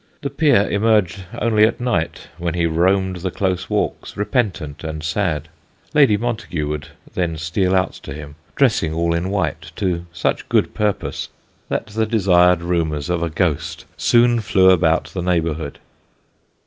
The 0.23 0.31
peer 0.31 0.67
emerged 0.67 1.25
only 1.37 1.63
at 1.63 1.79
night, 1.79 2.29
when 2.39 2.55
he 2.55 2.65
roamed 2.65 3.17
the 3.17 3.29
close 3.29 3.69
walks, 3.69 4.17
repentant 4.17 4.83
and 4.83 5.03
sad. 5.03 5.47
Lady 5.93 6.17
Montagu 6.17 6.67
would 6.67 6.87
then 7.13 7.37
steal 7.37 7.75
out 7.75 7.91
to 8.01 8.11
him, 8.11 8.33
dressing 8.55 8.93
all 8.95 9.13
in 9.13 9.29
white 9.29 9.71
to 9.75 10.07
such 10.11 10.49
good 10.49 10.73
purpose 10.73 11.29
that 11.69 11.85
the 11.85 12.07
desired 12.07 12.63
rumours 12.63 13.11
of 13.11 13.21
a 13.21 13.29
ghost 13.29 13.85
soon 13.95 14.39
flew 14.39 14.71
about 14.71 15.09
the 15.13 15.21
neighbourhood. 15.21 15.77